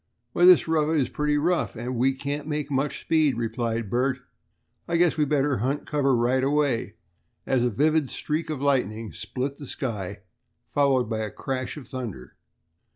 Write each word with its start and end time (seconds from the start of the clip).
"Why, 0.33 0.45
this 0.45 0.67
road 0.67 0.97
is 0.99 1.09
pretty 1.09 1.37
rough, 1.37 1.75
and 1.75 1.95
we 1.95 2.15
can't 2.15 2.47
make 2.47 2.71
much 2.71 3.01
speed," 3.01 3.37
replied 3.37 3.87
Bert. 3.91 4.17
"I 4.87 4.97
guess 4.97 5.15
we'd 5.15 5.29
better 5.29 5.57
hunt 5.57 5.85
cover 5.85 6.15
right 6.15 6.43
away," 6.43 6.95
as 7.45 7.61
a 7.63 7.69
vivid 7.69 8.09
streak 8.09 8.49
of 8.49 8.63
lightning 8.63 9.13
split 9.13 9.59
the 9.59 9.67
sky, 9.67 10.21
followed 10.73 11.07
by 11.07 11.19
a 11.19 11.29
crash 11.29 11.77
of 11.77 11.87
thunder. 11.87 12.35